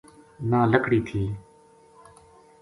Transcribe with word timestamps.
نہ 0.49 0.59
لکڑی 0.71 0.99
تھی 1.07 1.23